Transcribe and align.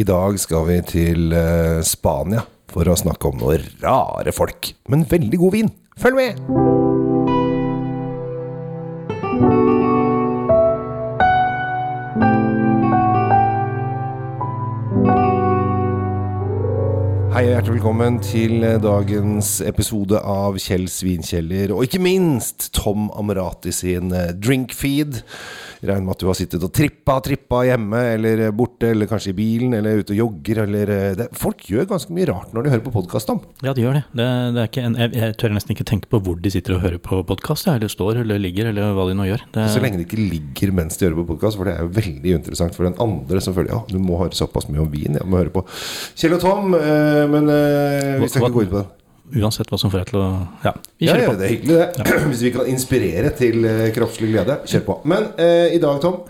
I 0.00 0.04
dag 0.06 0.38
skal 0.40 0.64
vi 0.68 0.78
til 0.88 1.34
eh, 1.36 1.80
Spania 1.84 2.46
for 2.70 2.88
å 2.88 2.96
snakke 2.96 3.28
om 3.28 3.42
noe 3.42 3.58
rare 3.82 4.32
folk, 4.32 4.72
men 4.88 5.04
veldig 5.10 5.42
god 5.42 5.58
vin. 5.58 5.74
Følg 6.00 6.22
med! 6.22 6.89
Velkommen 17.80 18.18
til 18.20 18.60
dagens 18.84 19.54
episode 19.64 20.18
av 20.28 20.58
Kjell 20.60 20.84
Svinkjeller, 20.92 21.72
og 21.72 21.86
ikke 21.86 22.02
minst 22.04 22.66
Tom 22.76 23.06
Amrati 23.16 23.72
sin 23.72 24.12
eh, 24.12 24.34
drinkfeed. 24.36 25.22
Regner 25.80 26.04
med 26.04 26.12
at 26.12 26.20
du 26.20 26.26
har 26.28 26.36
sittet 26.36 26.60
og 26.60 26.74
trippa 26.76 27.14
trippa 27.24 27.62
hjemme, 27.64 28.02
eller 28.18 28.42
borte, 28.52 28.90
eller 28.92 29.08
kanskje 29.08 29.32
i 29.32 29.36
bilen, 29.38 29.72
eller 29.78 30.02
ute 30.02 30.12
og 30.12 30.18
jogger, 30.18 30.60
eller 30.66 30.92
eh, 30.92 31.14
det, 31.16 31.28
Folk 31.40 31.64
gjør 31.72 31.88
ganske 31.94 32.12
mye 32.12 32.26
rart 32.28 32.52
når 32.52 32.66
de 32.66 32.72
hører 32.74 32.82
på 32.84 32.92
podkast, 32.98 33.30
Tom. 33.30 33.40
Ja, 33.64 33.72
de 33.72 33.86
gjør 33.86 33.96
det. 33.96 34.02
det, 34.12 34.28
det 34.58 34.60
er 34.60 34.68
ikke 34.68 34.84
en, 34.90 34.98
jeg, 35.00 35.14
jeg 35.22 35.38
tør 35.40 35.56
nesten 35.56 35.72
ikke 35.72 35.88
tenke 35.88 36.12
på 36.12 36.20
hvor 36.26 36.36
de 36.44 36.52
sitter 36.52 36.76
og 36.76 36.84
hører 36.84 37.00
på 37.00 37.22
podkast, 37.32 37.70
eller 37.72 37.88
står 37.88 38.20
eller 38.26 38.44
ligger, 38.44 38.68
eller 38.74 38.92
hva 38.98 39.08
de 39.08 39.16
nå 39.16 39.30
gjør. 39.30 39.46
Det, 39.56 39.66
Så 39.72 39.80
lenge 39.80 40.02
de 40.02 40.04
ikke 40.04 40.20
ligger 40.20 40.76
mens 40.82 41.00
de 41.00 41.08
hører 41.08 41.22
på 41.22 41.30
podkast, 41.32 41.56
for 41.56 41.70
det 41.70 41.78
er 41.78 41.88
jo 41.88 41.96
veldig 41.96 42.36
interessant 42.42 42.76
for 42.76 42.90
den 42.90 43.00
andre 43.00 43.40
som 43.40 43.56
føler 43.56 43.72
ja, 43.72 43.80
du 43.88 43.96
må 44.04 44.20
høre 44.20 44.36
såpass 44.36 44.68
mye 44.68 44.84
om 44.84 44.92
vin, 44.92 45.16
jeg 45.16 45.24
må 45.32 45.40
høre 45.40 45.56
på 45.56 45.64
Kjell 46.20 46.36
og 46.36 46.44
Tom, 46.44 46.76
eh, 46.76 47.24
men 47.32 47.48
eh, 47.48 47.69
vi 48.22 48.28
skal 48.30 48.44
ikke 48.46 48.54
gå 48.58 48.64
inn 48.66 48.72
på 48.74 48.80
det. 48.82 48.86
uansett 49.40 49.68
hva 49.70 49.78
som 49.78 49.92
får 49.92 50.02
deg 50.02 50.12
til 50.12 50.20
å 50.22 50.28
Ja, 50.66 50.72
vi 50.98 51.06
kjører 51.08 51.22
ja, 51.24 51.32
på. 51.32 51.38
det 51.40 51.48
er 51.48 51.52
hyggelig 51.54 51.80
det. 51.80 52.06
Hvis 52.30 52.44
vi 52.46 52.52
kan 52.54 52.70
inspirere 52.72 53.34
til 53.38 53.66
eh, 53.68 53.88
kroppslig 53.96 54.32
glede, 54.32 54.56
kjør 54.66 54.86
på. 54.88 54.96
Men 55.12 55.28
eh, 55.38 55.68
i 55.76 55.82
dag, 55.82 56.00
Tom, 56.02 56.22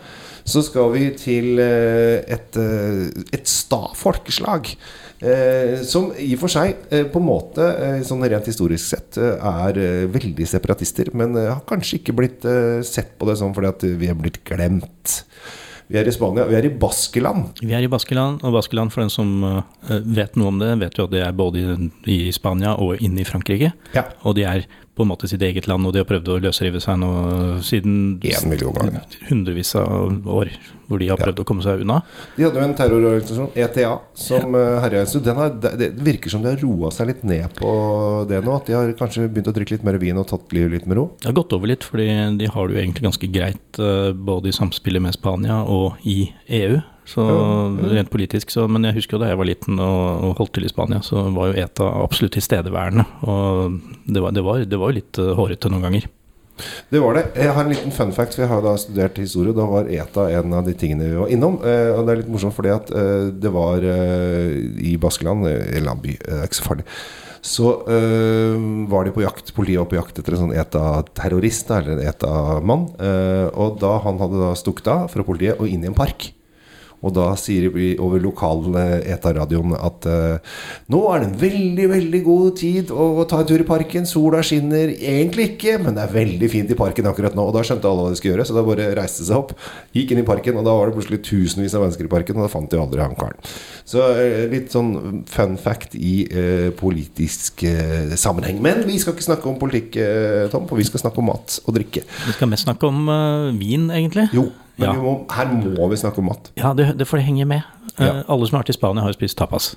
så 0.51 0.63
skal 0.67 0.91
vi 0.95 1.07
til 1.21 1.61
eh, 1.63 2.21
et, 2.37 2.57
eh, 2.61 3.07
et 3.37 3.49
sta 3.49 3.87
folkeslag. 3.97 4.73
Eh, 5.21 5.83
som 5.85 6.07
i 6.17 6.31
og 6.33 6.41
for 6.41 6.49
seg, 6.53 6.79
eh, 6.97 7.05
på 7.13 7.21
en 7.21 7.27
måte, 7.29 7.65
eh, 7.85 7.99
sånn 8.09 8.25
rent 8.25 8.47
historisk 8.49 8.87
sett, 8.95 9.19
eh, 9.21 9.37
er 9.67 9.81
eh, 9.81 10.07
veldig 10.09 10.47
separatister. 10.49 11.11
Men 11.13 11.37
eh, 11.37 11.51
har 11.53 11.61
kanskje 11.69 11.99
ikke 12.01 12.17
blitt 12.17 12.47
eh, 12.49 12.81
sett 12.89 13.13
på 13.21 13.29
det 13.29 13.37
sånn 13.41 13.53
fordi 13.57 13.69
at 13.69 13.85
vi 14.01 14.09
er 14.09 14.17
blitt 14.17 14.41
glemt. 14.49 15.21
Vi 15.91 15.99
er 15.99 16.07
i 16.07 16.13
Spania. 16.15 16.45
Vi 16.47 16.55
er 16.55 16.69
i 16.69 16.71
Baskeland. 16.71 17.59
Vi 17.59 17.73
er 17.75 17.83
i 17.83 17.91
Baskeland, 17.91 18.45
og 18.47 18.55
Baskeland, 18.55 18.93
for 18.95 19.03
den 19.03 19.11
som 19.11 19.31
eh, 19.43 19.97
vet 20.07 20.39
noe 20.39 20.53
om 20.53 20.61
det, 20.63 20.71
vet 20.85 21.01
jo 21.01 21.09
at 21.09 21.15
det 21.17 21.25
er 21.27 21.35
både 21.35 21.65
i, 21.65 21.89
i 22.15 22.19
Spania 22.35 22.77
og 22.79 23.03
inne 23.03 23.25
i 23.25 23.27
Frankrike. 23.27 23.73
Ja. 23.97 24.05
Og 24.23 24.39
de 24.39 24.47
er 24.47 24.69
på 25.01 25.07
en 25.07 25.13
måte 25.15 25.31
sitt 25.31 25.43
eget 25.45 25.69
land, 25.71 25.87
og 25.89 25.95
de 25.95 26.03
har 26.03 26.09
prøvd 26.09 26.29
å 26.35 26.41
løsrive 26.45 26.83
seg 26.83 27.01
nå 27.01 27.11
siden 27.65 28.21
hundrevis 29.31 29.73
av 29.81 30.29
år, 30.29 30.53
hvor 30.91 31.01
de 31.01 31.09
har 31.09 31.21
prøvd 31.21 31.41
å 31.41 31.47
komme 31.49 31.65
seg 31.65 31.85
unna. 31.85 32.01
De 32.37 32.45
hadde 32.45 32.61
jo 32.61 32.67
en 32.67 32.77
terrororganisasjon, 32.77 33.51
ETA, 33.65 33.95
som 34.19 34.59
ja. 34.59 34.67
herja 34.85 35.05
en 35.05 35.11
stund. 35.11 35.31
Det 35.65 35.73
det 35.81 35.91
virker 36.05 36.33
som 36.33 36.45
de 36.45 36.53
har 36.53 36.61
roa 36.61 36.91
seg 36.93 37.09
litt 37.13 37.25
ned 37.25 37.49
på 37.57 37.73
det 38.29 38.43
nå. 38.45 38.59
At 38.61 38.69
de 38.69 38.77
har 38.77 38.93
kanskje 38.99 39.29
begynt 39.31 39.51
å 39.51 39.57
drikke 39.57 39.79
litt 39.79 39.87
mer 39.87 40.01
vin 40.03 40.21
og 40.21 40.29
tatt 40.29 40.53
livet 40.57 40.77
litt 40.77 40.91
med 40.91 41.01
ro. 41.01 41.09
Det 41.23 41.31
har 41.31 41.39
gått 41.41 41.57
over 41.57 41.73
litt, 41.73 41.87
fordi 41.87 42.09
de 42.41 42.51
har 42.51 42.69
det 42.69 42.77
jo 42.77 42.85
egentlig 42.85 43.09
ganske 43.09 43.33
greit 43.33 43.81
eh, 43.81 44.11
både 44.13 44.51
i 44.51 44.57
samspillet 44.57 45.05
med 45.07 45.17
Spania 45.17 45.63
og 45.65 46.03
i 46.05 46.19
EU. 46.61 46.81
Så 47.11 47.25
rent 47.91 48.11
politisk, 48.13 48.53
så, 48.55 48.69
Men 48.71 48.87
jeg 48.87 49.01
husker 49.01 49.17
jo 49.17 49.23
da 49.25 49.33
jeg 49.33 49.41
var 49.41 49.49
liten 49.49 49.81
og, 49.83 50.25
og 50.29 50.39
holdt 50.39 50.55
til 50.59 50.69
i 50.69 50.71
Spania, 50.71 51.01
så 51.03 51.25
var 51.35 51.51
jo 51.51 51.59
ETA 51.65 51.91
absolutt 52.05 52.37
tilstedeværende. 52.39 53.07
Og 53.27 53.79
det 54.07 54.23
var, 54.23 54.35
det 54.37 54.45
var, 54.47 54.65
det 54.65 54.79
var 54.81 54.93
jo 54.93 54.99
litt 55.01 55.21
eh, 55.23 55.33
hårete 55.39 55.73
noen 55.73 55.89
ganger. 55.89 56.09
Det 56.93 57.01
var 57.01 57.17
det. 57.17 57.25
Jeg 57.41 57.55
har 57.57 57.65
en 57.65 57.73
liten 57.73 57.95
fun 57.95 58.13
fact, 58.13 58.35
for 58.37 58.45
jeg 58.45 58.51
har 58.53 58.63
da 58.65 58.75
studert 58.81 59.19
historie. 59.21 59.55
Da 59.57 59.65
var 59.69 59.89
ETA 59.89 60.27
en 60.39 60.55
av 60.59 60.67
de 60.69 60.75
tingene 60.77 61.09
vi 61.09 61.19
var 61.23 61.33
innom. 61.33 61.59
Eh, 61.65 61.91
og 61.95 62.05
det 62.05 62.13
er 62.15 62.23
litt 62.23 62.31
morsomt 62.33 62.57
fordi 62.57 62.73
at 62.75 62.93
eh, 62.93 63.31
det 63.43 63.53
var 63.55 63.87
eh, 63.87 64.61
i 64.93 64.95
Baskeland, 65.01 65.49
eh, 65.49 65.57
en 65.57 65.81
eller 65.81 65.95
annen 65.95 66.05
by, 66.05 66.17
eh, 66.21 66.31
det 66.35 66.41
er 66.43 66.51
ikke 66.51 66.61
så 66.61 66.69
farlig. 66.69 66.87
Så 67.41 67.71
eh, 67.89 68.57
var 68.93 69.07
de 69.09 69.15
på 69.17 69.23
jakt, 69.25 69.55
politiet 69.57 69.81
var 69.81 69.89
på 69.89 69.97
jakt 69.97 70.21
etter 70.21 70.37
en 70.37 70.43
sånn 70.43 70.59
ETA-terrorist, 70.61 71.73
eller 71.73 71.97
en 71.97 72.11
ETA-mann. 72.13 72.85
Eh, 73.01 73.47
og 73.57 73.81
da 73.81 73.95
han 74.05 74.21
hadde 74.21 74.43
da 74.43 74.53
stukket 74.61 74.93
av 74.93 75.09
fra 75.15 75.25
politiet 75.25 75.59
og 75.59 75.71
inn 75.71 75.87
i 75.87 75.91
en 75.91 75.97
park. 75.97 76.29
Og 77.01 77.15
da 77.17 77.31
sier 77.41 77.71
vi 77.73 77.93
over 78.03 78.21
lokal 78.23 78.67
eh, 78.77 79.13
ETA-radioen 79.15 79.73
at 79.79 80.07
uh, 80.11 80.59
nå 80.93 81.01
er 81.09 81.23
det 81.23 81.29
en 81.31 81.39
veldig, 81.41 81.87
veldig 81.95 82.21
god 82.27 82.59
tid 82.61 82.93
å, 82.93 83.25
ta 83.31 83.41
en 83.41 83.49
tur 83.49 83.63
i 83.63 83.69
parken. 83.69 84.09
Sola 84.09 84.43
skinner 84.45 84.93
egentlig 84.93 85.55
ikke, 85.55 85.79
men 85.81 85.97
det 85.97 86.05
er 86.05 86.15
veldig 86.15 86.51
fint 86.53 86.73
i 86.73 86.79
parken 86.79 87.09
akkurat 87.09 87.37
nå. 87.37 87.47
Og 87.49 87.57
da 87.57 87.65
skjønte 87.67 87.89
alle 87.89 88.05
hva 88.05 88.13
de 88.13 88.21
skulle 88.21 88.35
gjøre, 88.35 88.49
så 88.49 88.57
da 88.57 88.67
bare 88.67 88.91
reiste 88.99 89.25
seg 89.27 89.41
opp, 89.41 89.57
gikk 89.97 90.13
inn 90.13 90.23
i 90.23 90.27
parken, 90.29 90.61
og 90.61 90.69
da 90.69 90.77
var 90.77 90.91
det 90.91 90.99
plutselig 90.99 91.23
tusenvis 91.25 91.77
av 91.77 91.87
mennesker 91.87 92.09
i 92.09 92.13
parken, 92.13 92.39
og 92.39 92.47
da 92.47 92.53
fant 92.53 92.71
de 92.71 92.83
aldri 92.83 93.05
han 93.05 93.17
karen. 93.19 93.51
Så 93.89 94.05
uh, 94.05 94.45
litt 94.53 94.73
sånn 94.75 95.25
fun 95.31 95.57
fact 95.61 95.97
i 95.97 96.15
uh, 96.29 96.69
politisk 96.77 97.65
sammenheng. 98.21 98.61
Men 98.63 98.85
vi 98.89 99.01
skal 99.01 99.17
ikke 99.17 99.31
snakke 99.31 99.49
om 99.49 99.61
politikk, 99.61 99.97
Tom, 100.53 100.67
for 100.69 100.81
vi 100.81 100.85
skal 100.87 101.01
snakke 101.03 101.21
om 101.23 101.31
mat 101.31 101.57
og 101.65 101.77
drikke. 101.77 102.05
Vi 102.27 102.35
skal 102.37 102.51
mest 102.51 102.67
snakke 102.69 102.89
om 102.91 103.09
vin, 103.61 103.89
egentlig. 103.95 104.29
Jo, 104.37 104.51
men 104.81 104.89
Ja. 104.89 104.95
vi 104.97 105.05
må, 105.05 105.13
her 105.37 105.51
må 105.77 105.89
vi 105.93 105.99
snakke 106.01 106.19
om 106.23 106.31
mat. 106.33 106.51
Ja, 106.59 106.73
det, 106.75 106.89
det 106.99 107.07
får 107.09 107.21
det 107.21 107.27
henge 107.29 107.47
med. 107.47 107.63
Eh, 107.99 108.07
Ja. 108.07 108.23
Alle 108.29 108.49
som 108.49 108.57
har 108.59 108.65
vært 108.65 108.73
i 108.75 108.79
Spania, 108.79 109.03
har 109.05 109.13
jo 109.13 109.19
spist 109.21 109.39
tapas. 109.39 109.75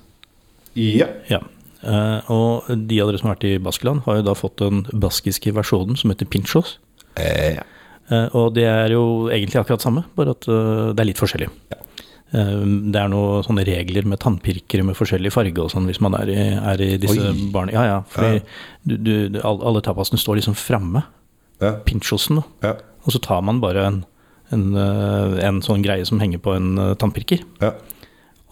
Ja. 0.80 1.08
Ja. 1.30 1.42
Eh, 1.84 2.32
og 2.32 2.70
de 2.88 3.02
av 3.04 3.10
dere 3.12 3.20
som 3.20 3.28
har 3.30 3.36
vært 3.36 3.50
i 3.52 3.58
Baskeland, 3.62 4.04
har 4.08 4.22
jo 4.22 4.26
da 4.30 4.34
fått 4.40 4.58
den 4.64 4.84
baskiske 4.96 5.52
versjonen 5.54 5.98
som 6.00 6.10
heter 6.14 6.26
pinchos. 6.32 6.78
Eh, 7.20 7.58
ja. 7.60 7.64
Eh, 8.10 8.30
og 8.36 8.54
det 8.56 8.66
er 8.68 8.90
jo 8.96 9.30
egentlig 9.30 9.60
akkurat 9.62 9.84
samme, 9.84 10.06
bare 10.16 10.32
at 10.38 10.48
eh, 10.48 10.94
det 10.96 11.04
er 11.04 11.10
litt 11.12 11.20
forskjellig. 11.22 11.50
Ja. 11.74 11.78
Eh, 12.34 12.64
det 12.94 13.00
er 13.04 13.12
noen 13.12 13.44
sånne 13.46 13.66
regler 13.68 14.08
med 14.10 14.20
tannpirkere 14.24 14.84
med 14.88 14.96
forskjellig 14.98 15.32
farge 15.36 15.60
og 15.62 15.70
sånn, 15.76 15.86
hvis 15.92 16.02
man 16.04 16.16
er 16.18 16.32
i, 16.34 16.40
er 16.56 16.82
i 16.82 16.96
disse 16.98 17.20
Oi. 17.30 17.50
barne... 17.54 17.76
Ja, 17.76 17.84
ja. 17.86 18.00
Fordi 18.10 18.40
ja. 18.40 18.48
du, 18.88 18.98
du, 19.36 19.40
alle 19.44 19.84
tapasene 19.86 20.18
står 20.22 20.40
liksom 20.42 20.56
framme. 20.58 21.04
Ja. 21.62 21.76
Pinchosen, 21.86 22.42
da. 22.42 22.44
Ja. 22.70 22.74
Og 23.06 23.12
så 23.14 23.20
tar 23.24 23.44
man 23.44 23.60
bare 23.64 23.86
en, 23.86 24.02
en, 24.52 24.76
eh, 24.76 25.46
en 25.48 25.62
sånn 25.62 25.84
greie 25.86 26.06
som 26.06 26.20
henger 26.20 26.42
på 26.44 26.56
en 26.58 26.78
eh, 26.78 26.94
tannpirker. 27.00 27.44
Ja. 27.62 27.74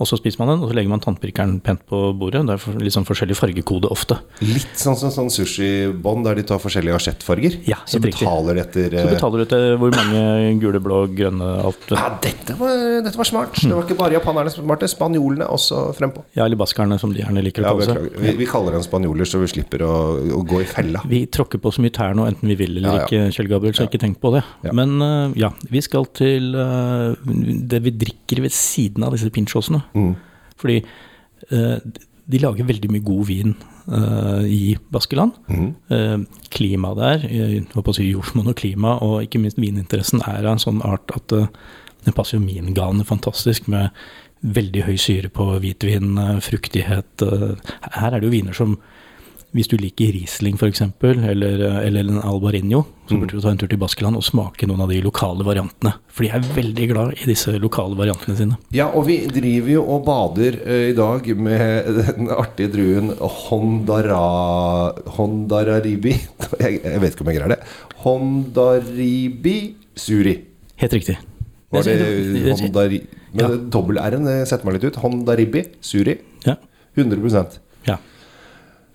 Og 0.02 0.08
så 0.10 0.18
spiser 0.18 0.42
man 0.42 0.50
den, 0.54 0.64
og 0.66 0.72
så 0.72 0.76
legger 0.78 0.90
man 0.90 1.02
tannpirkeren 1.04 1.60
pent 1.62 1.84
på 1.90 1.98
bordet. 2.18 2.42
Det 2.50 2.56
er 2.58 2.82
litt 2.82 2.96
sånn 2.96 3.06
forskjellig 3.06 3.36
fargekode 3.38 3.90
ofte. 3.94 4.18
Litt 4.42 4.80
sånn 4.80 4.98
som 4.98 5.12
sånn 5.14 5.30
sushibånd 5.30 6.26
der 6.26 6.40
de 6.40 6.46
tar 6.50 6.62
forskjellige 6.64 6.98
asjettfarger. 6.98 7.60
Ja, 7.70 7.78
så 7.86 8.02
betaler 8.02 8.58
de 8.58 8.64
etter 8.64 8.96
Så 8.96 9.04
eh, 9.04 9.12
betaler 9.14 9.44
du 9.44 9.46
etter 9.46 9.66
hvor 9.78 9.94
mange 9.94 10.24
gule, 10.64 10.82
blå, 10.82 11.04
grønne, 11.14 11.52
alt. 11.68 11.86
Ja, 11.94 12.08
dette 12.24 12.56
var, 12.58 12.74
dette 13.06 13.20
var 13.20 13.30
smart. 13.30 13.60
Det 13.62 13.70
var 13.76 13.86
ikke 13.86 14.00
bare 14.00 14.18
japanerne 14.18 14.54
som 14.54 14.64
var 14.66 14.72
smarte. 14.82 14.90
Spanjolene 14.92 15.46
også 15.52 15.84
frempå. 15.98 16.24
Ja, 16.36 16.46
eller 16.48 16.60
baskerne, 16.60 16.98
som 17.02 17.14
de 17.14 17.22
gjerne 17.22 17.44
liker 17.46 17.66
å 17.66 17.76
kalle 17.76 17.88
seg. 17.92 18.10
vi, 18.24 18.34
vi 18.42 18.48
kaller 18.50 18.76
dem 18.76 18.84
spanjoler, 18.86 19.28
så 19.30 19.42
vi 19.44 19.50
slipper 19.52 19.86
å, 19.86 19.94
å 20.38 20.42
gå 20.48 20.64
i 20.64 20.68
fella. 20.70 21.04
Vi 21.10 21.24
tråkker 21.32 21.62
på 21.62 21.72
så 21.74 21.84
mye 21.86 21.94
tær 21.96 22.18
nå, 22.18 22.26
enten 22.30 22.50
vi 22.52 22.58
vil 22.60 22.78
eller 22.78 22.90
Ja, 22.90 22.98
ja. 23.04 23.08
ikke, 23.08 23.36
Kjell 23.38 23.50
Gabriel, 23.52 23.78
så 23.78 23.86
ikke 23.88 24.02
tenk 24.02 24.20
på 24.24 24.34
det. 24.36 24.44
Ja. 24.66 24.74
Men 24.78 24.98
eh, 25.06 25.38
ja, 25.46 25.52
vi 25.72 25.82
skal 25.86 26.08
til 26.18 26.56
eh, 26.58 27.32
det 27.72 27.82
vi 27.86 27.96
drikker 28.06 28.44
ved 28.46 28.56
siden 28.56 29.06
av 29.06 29.16
disse 29.16 29.30
pinchosene. 29.34 29.84
Mm. 29.94 30.16
Fordi 30.62 30.80
eh, 31.52 31.78
de 32.32 32.40
lager 32.40 32.68
veldig 32.70 32.92
mye 32.94 33.04
god 33.06 33.26
vin 33.28 33.54
eh, 33.92 34.44
i 34.48 34.62
Baskeland. 34.94 35.38
Mm. 35.52 35.70
Eh, 35.92 36.18
klimaet 36.54 37.02
der, 37.02 37.28
jeg 37.28 37.66
holdt 37.74 37.92
å 37.92 37.96
si 37.98 38.10
jordsmonn 38.12 38.52
og 38.54 38.58
klima, 38.62 38.98
og 39.04 39.22
ikke 39.26 39.42
minst 39.42 39.60
vininteressen 39.62 40.24
er 40.28 40.46
av 40.46 40.56
en 40.56 40.64
sånn 40.64 40.82
art 40.88 41.12
at 41.18 41.36
eh, 41.38 41.50
det 42.06 42.16
passer 42.18 42.40
jo 42.40 42.46
min 42.46 42.74
gane 42.78 43.06
fantastisk 43.06 43.68
med 43.70 43.92
veldig 44.42 44.88
høy 44.88 44.96
syre 44.98 45.30
på 45.30 45.46
hvitvin, 45.62 46.16
eh, 46.18 46.40
fruktighet. 46.42 47.26
eh. 47.26 47.76
Her 48.00 48.16
er 48.16 48.20
det 48.20 48.30
jo 48.30 48.36
viner 48.38 48.58
som 48.58 48.80
hvis 49.52 49.68
du 49.68 49.74
liker 49.76 50.14
Riesling 50.16 50.56
f.eks., 50.56 50.82
eller, 51.04 51.62
eller 51.84 52.08
en 52.08 52.22
Albarinho, 52.24 52.86
så 53.10 53.18
burde 53.20 53.36
du 53.36 53.42
ta 53.44 53.52
en 53.52 53.58
tur 53.60 53.68
til 53.68 53.80
Baskeland 53.82 54.16
og 54.16 54.24
smake 54.24 54.68
noen 54.70 54.80
av 54.86 54.92
de 54.94 55.02
lokale 55.04 55.44
variantene. 55.44 55.92
For 56.08 56.24
de 56.24 56.30
er 56.32 56.46
veldig 56.56 56.86
glad 56.94 57.18
i 57.20 57.28
disse 57.28 57.52
lokale 57.60 57.98
variantene 58.00 58.38
sine. 58.40 58.58
Ja, 58.72 58.88
og 58.96 59.10
vi 59.10 59.18
driver 59.28 59.74
jo 59.74 59.84
og 59.98 60.06
bader 60.08 60.56
uh, 60.64 60.86
i 60.92 60.96
dag 60.96 61.28
med 61.36 61.90
den 62.00 62.32
artige 62.32 62.72
druen 62.72 63.12
Hondara, 63.20 64.22
Hondararibi 65.18 66.14
jeg, 66.64 66.80
jeg 66.86 67.02
vet 67.04 67.12
ikke 67.18 67.26
om 67.28 67.32
jeg 67.34 67.42
greier 67.42 67.56
det. 67.58 67.60
Hondaribi 68.06 69.58
Suri. 70.00 70.38
Helt 70.82 70.94
riktig. 70.96 71.18
Var 71.72 71.84
det 71.88 71.98
det- 72.00 72.56
Hondari... 72.62 73.02
Men 73.34 73.46
Ja. 73.46 73.48
dobbel-R-en 73.72 74.26
setter 74.46 74.66
meg 74.68 74.74
litt 74.76 74.90
ut. 74.92 74.98
Hondaribi 75.04 75.62
Suri. 75.80 76.18
Ja. 76.44 76.56
100 77.00 77.60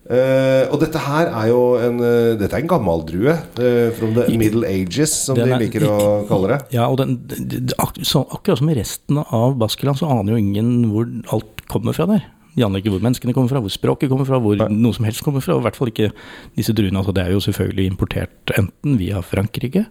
ja. 0.09 0.17
Eh, 0.17 0.69
og 0.71 0.79
dette 0.81 1.01
her 1.03 1.27
er 1.33 1.49
jo 1.51 1.61
en 1.83 1.97
uh, 1.99 2.37
Dette 2.39 2.55
er 2.55 2.63
en 2.63 2.69
gammel 2.71 3.03
drue. 3.09 3.33
uh, 3.59 3.91
from 3.99 4.15
the 4.15 4.27
middle 4.39 4.65
ages, 4.67 5.11
som 5.27 5.35
de 5.37 5.43
er- 5.51 5.59
liker 5.59 5.83
å 5.89 6.27
kalle 6.29 6.49
det. 6.53 6.59
Ja, 6.77 6.87
og 6.89 6.99
den, 6.99 7.17
de, 7.27 7.61
de, 7.61 7.75
ak 7.83 7.99
så, 8.07 8.23
akkurat 8.31 8.59
som 8.61 8.71
i 8.71 8.77
resten 8.79 9.19
av 9.25 9.57
Baskeland, 9.59 9.99
så 9.99 10.07
aner 10.11 10.37
jo 10.37 10.41
ingen 10.43 10.91
hvor 10.93 11.07
alt 11.35 11.65
kommer 11.69 11.93
fra 11.97 12.07
der. 12.07 12.25
De 12.57 12.65
aner 12.65 12.81
ikke 12.81 12.95
hvor 12.95 13.03
menneskene 13.05 13.35
kommer 13.37 13.51
fra, 13.53 13.61
hvor 13.61 13.73
språket 13.75 14.09
kommer 14.09 14.25
fra, 14.25 14.39
hvor 14.41 14.57
noe 14.71 14.97
som 14.97 15.05
helst 15.05 15.23
kommer 15.27 15.43
fra. 15.45 15.57
Og 15.59 15.61
i 15.61 15.67
hvert 15.67 15.77
fall 15.77 15.91
ikke 15.91 16.13
disse 16.57 16.73
druene. 16.73 17.03
Altså, 17.03 17.13
det 17.13 17.27
er 17.27 17.35
jo 17.35 17.43
selvfølgelig 17.45 17.91
importert 17.91 18.55
enten 18.57 18.95
via 18.97 19.21
Frankrike, 19.21 19.83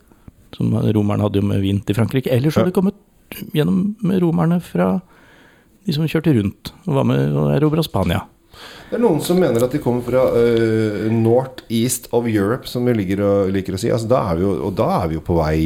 som 0.55 0.71
romerne 0.73 1.27
hadde 1.27 1.41
jo 1.43 1.45
med 1.45 1.61
vin 1.61 1.81
til 1.85 1.97
Frankrike, 1.97 2.31
eller 2.33 2.49
så 2.49 2.63
har 2.63 2.71
det 2.71 2.77
kommet 2.77 2.95
gjennom 3.53 3.93
romerne 4.23 4.61
fra 4.63 4.95
De 5.85 5.93
som 5.93 6.07
kjørte 6.09 6.31
rundt 6.33 6.71
og 6.87 6.95
var 6.97 7.05
med 7.05 7.35
og 7.37 7.51
erobra 7.53 7.83
Spania. 7.85 8.23
Det 8.89 8.99
er 8.99 9.01
noen 9.01 9.19
som 9.25 9.39
mener 9.41 9.65
at 9.65 9.73
de 9.73 9.81
kommer 9.81 10.05
fra 10.05 10.27
uh, 10.35 11.07
north 11.11 11.65
east 11.73 12.07
of 12.15 12.29
Europe, 12.29 12.69
som 12.69 12.85
vi 12.85 12.93
liker 13.01 13.23
å, 13.25 13.33
liker 13.51 13.75
å 13.75 13.81
si. 13.81 13.91
Altså, 13.93 14.09
da 14.11 14.21
vi 14.37 14.45
jo, 14.45 14.55
og 14.69 14.75
da 14.77 14.91
er 15.01 15.11
vi 15.11 15.19
jo 15.19 15.25
på 15.25 15.37
vei 15.39 15.59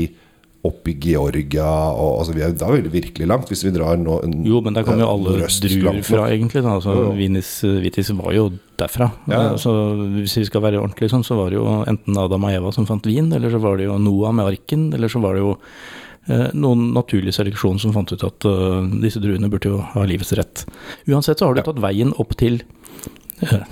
opp 0.68 0.88
i 0.92 0.96
Georgia 1.00 1.68
og, 1.94 2.18
altså, 2.20 2.34
vi 2.36 2.44
er, 2.44 2.56
Da 2.60 2.68
er 2.68 2.84
vi 2.84 2.92
virkelig 3.00 3.28
langt, 3.32 3.52
hvis 3.52 3.64
vi 3.64 3.72
drar 3.76 4.00
nå 4.00 4.18
Jo, 4.48 4.60
men 4.66 4.76
der 4.76 4.84
kommer 4.88 5.06
jo 5.06 5.12
alle 5.14 5.38
druer 5.40 6.02
fra, 6.04 6.26
egentlig. 6.34 6.64
Da. 6.66 6.74
Altså, 6.80 6.96
Jo, 6.96 7.06
jo. 7.08 7.14
Vinis 7.20 7.52
Vitis 7.86 8.12
var 8.18 8.34
jo 8.36 8.50
derfra. 8.80 9.12
Ja, 9.32 9.40
ja. 9.50 9.54
Så 9.60 9.72
hvis 10.18 10.36
vi 10.40 10.46
skal 10.50 10.64
være 10.66 10.82
ordentlig 10.82 11.12
sånn, 11.12 11.24
så 11.28 11.38
var 11.40 11.52
det 11.52 11.60
jo 11.60 11.80
enten 11.88 12.20
Adam 12.20 12.48
og 12.48 12.58
Eva 12.58 12.74
som 12.76 12.88
fant 12.90 13.08
vin, 13.08 13.32
eller 13.36 13.52
så 13.54 13.62
var 13.64 13.80
det 13.80 13.88
jo 13.88 13.98
Noah 14.04 14.36
med 14.36 14.52
arken, 14.52 14.90
eller 14.96 15.12
så 15.12 15.22
var 15.24 15.36
det 15.36 15.46
jo 15.46 15.54
eh, 16.28 16.50
noen 16.56 16.90
naturlig 16.96 17.36
seleksjon 17.36 17.80
som 17.84 17.96
fant 17.96 18.12
ut 18.12 18.24
at 18.28 18.48
uh, 18.48 18.84
disse 19.04 19.22
druene 19.24 19.52
burde 19.52 19.72
jo 19.72 19.82
ha 19.96 20.06
livets 20.08 20.36
rett. 20.40 20.66
Uansett 21.08 21.40
så 21.40 21.48
har 21.50 21.56
du 21.56 21.64
tatt 21.64 21.84
veien 21.84 22.12
opp 22.20 22.36
til 22.40 22.62
eh, 22.64 22.79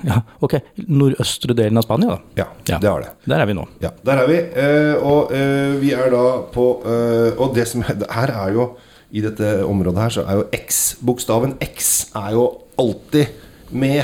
ja, 0.08 0.22
ok, 0.44 0.54
nordøstre 0.88 1.56
delen 1.58 1.78
av 1.80 1.84
Spania, 1.88 2.16
da. 2.16 2.19
Ja, 2.40 2.46
Ja. 2.69 2.78
det 2.84 2.90
har 2.90 3.02
det. 3.04 3.10
Der 3.28 3.42
er 3.44 3.50
vi 3.50 3.56
nå. 3.58 3.66
Ja, 3.84 3.92
der 4.06 4.22
er 4.24 4.28
vi. 4.30 4.38
Eh, 4.64 4.96
og 5.04 5.31
eh, 5.36 5.75
vi 5.81 5.92
er 5.96 6.10
da 6.14 6.24
på 6.54 6.66
eh, 6.86 7.34
Og 7.42 7.56
det 7.56 7.68
som 7.68 7.84
er, 7.84 8.00
her 8.12 8.31
er 8.31 8.54
jo 8.56 8.68
I 9.12 9.22
dette 9.24 9.50
området 9.66 10.02
her 10.04 10.10
så 10.18 10.24
er 10.28 10.40
jo 10.42 10.46
X 10.56 10.98
Bokstaven 11.04 11.56
X 11.64 12.10
er 12.16 12.34
jo 12.36 12.46
alltid 12.80 13.28
med. 13.72 14.04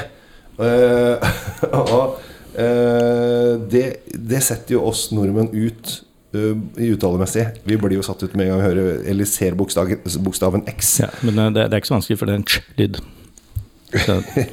Eh, 0.60 1.34
og 1.82 2.18
eh, 2.56 3.54
det, 3.72 3.86
det 4.14 4.42
setter 4.44 4.78
jo 4.78 4.84
oss 4.90 5.10
nordmenn 5.16 5.52
ut 5.54 6.00
i 6.34 6.88
uttalemessig. 6.90 7.44
Vi 7.70 7.76
blir 7.78 8.00
jo 8.00 8.02
satt 8.06 8.24
ut 8.26 8.32
med 8.34 8.48
en 8.48 8.56
gang 8.56 8.62
vi 8.64 8.66
hører 8.72 9.04
eller 9.12 9.28
ser 9.30 9.54
bokstaven, 9.54 10.00
bokstaven 10.26 10.64
X. 10.72 10.96
Ja, 11.04 11.12
men 11.22 11.38
det, 11.54 11.68
det 11.70 11.76
er 11.78 11.84
ikke 11.84 11.92
så 11.92 11.98
vanskelig, 12.00 12.18
for 12.18 12.26
det 12.26 12.34
er 12.34 12.40
en 12.40 12.48
ch-lyd. 12.50 12.98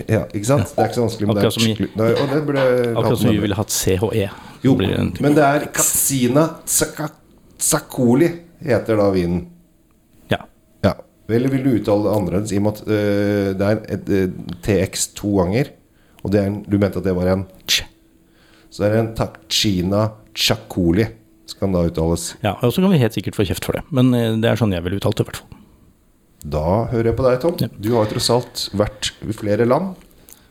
Ja, 0.09 0.25
ikke 0.35 0.47
sant? 0.49 0.71
Det 0.75 0.83
er 0.83 0.89
ikke 0.91 0.99
så 0.99 1.05
vanskelig. 1.07 1.29
Akkurat 1.33 1.55
som 1.57 1.67
i- 1.67 1.73
er, 1.75 1.91
Nei, 2.01 2.09
og 2.13 2.33
det 2.35 2.41
ble, 2.49 2.65
Akkurat 2.95 3.19
som 3.23 3.31
vi 3.33 3.43
ville 3.45 3.57
hatt 3.59 3.73
CHE. 3.75 4.29
Jo, 4.65 4.75
men 4.77 5.35
det 5.37 5.45
er 5.47 5.67
Katsina 5.73 6.45
Tsakoli 7.61 8.29
heter 8.65 8.97
da 9.01 9.11
vinen. 9.15 9.47
Ja. 10.33 10.43
Ja. 10.85 10.95
Eller 11.29 11.53
vil 11.53 11.63
du 11.65 11.71
uttale 11.79 12.05
det 12.09 12.17
annerledes, 12.17 12.53
i 12.53 12.59
og 12.61 12.67
med 12.67 12.73
at 12.77 12.83
uh, 12.89 13.53
det 13.61 13.69
er 13.71 13.81
et 13.97 14.13
øh, 14.17 14.35
TX 14.65 15.07
to 15.19 15.37
ganger? 15.41 15.73
Og 16.25 16.33
det 16.35 16.43
en, 16.45 16.59
du 16.69 16.77
mente 16.79 17.01
at 17.01 17.07
det 17.07 17.15
var 17.17 17.31
en 17.33 17.47
Ch. 17.67 17.85
Så 18.71 18.85
det 18.85 18.91
er 18.93 19.01
en 19.03 19.15
Takchina 19.19 20.09
Tsakoli. 20.37 21.07
skal 21.51 21.67
den 21.67 21.75
da 21.75 21.87
uttales. 21.89 22.37
Ja, 22.45 22.53
og 22.63 22.71
så 22.73 22.83
kan 22.85 22.93
vi 22.93 23.01
helt 23.01 23.17
sikkert 23.17 23.35
få 23.35 23.43
kjeft 23.49 23.65
for 23.67 23.75
det. 23.79 23.83
Men 23.91 24.13
eh, 24.15 24.37
det 24.39 24.53
er 24.53 24.61
sånn 24.61 24.71
jeg 24.75 24.85
ville 24.85 25.01
uttalt 25.01 25.19
det, 25.19 25.25
i 25.25 25.31
hvert 25.31 25.41
fall. 25.41 25.60
Da 26.45 26.87
hører 26.91 27.11
jeg 27.11 27.17
på 27.19 27.25
deg, 27.27 27.41
Tom. 27.43 27.57
Ja. 27.61 27.69
Du 27.81 27.91
har 27.99 28.07
tross 28.09 28.31
alt 28.33 28.63
vært 28.77 29.11
i 29.27 29.35
flere 29.37 29.67
land 29.69 29.95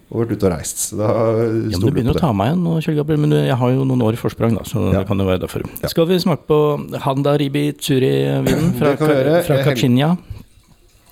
og 0.09 0.23
vært 0.23 0.31
ute 0.37 0.45
og 0.49 0.53
reist. 0.53 0.77
Så 0.89 0.97
da 0.97 1.07
Ja, 1.09 1.43
men 1.45 1.81
Du 1.81 1.89
begynner 1.91 2.15
å 2.15 2.19
ta 2.21 2.31
meg 2.33 2.51
igjen 2.51 2.63
nå, 2.65 2.75
Kjell 2.81 2.95
Gabriel, 2.97 3.19
men 3.21 3.31
jeg 3.37 3.57
har 3.57 3.73
jo 3.73 3.83
noen 3.85 4.01
år 4.05 4.13
i 4.17 4.21
forsprang, 4.21 4.55
da, 4.57 4.63
så 4.65 4.91
Ja. 4.93 4.99
det 4.99 5.07
kan 5.07 5.17
jo 5.17 5.25
være 5.25 5.41
derfor. 5.45 5.61
Ja. 5.81 5.87
Skal 5.89 6.05
vi 6.07 6.17
smake 6.19 6.45
på 6.47 6.59
Handa 7.01 7.37
Ribi 7.37 7.71
Tsuri-vinen 7.73 8.73
fra, 8.77 8.95
fra 8.97 9.63
Kachinya? 9.63 10.17